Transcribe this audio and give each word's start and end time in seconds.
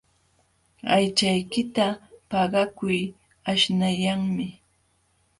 Aychaykita 0.95 1.87
paqakuy 2.29 2.99
aśhnayanmi. 3.51 4.47